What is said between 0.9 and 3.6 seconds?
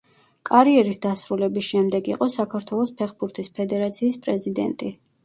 დასრულების შემდეგ იყო საქართველოს ფეხბურთის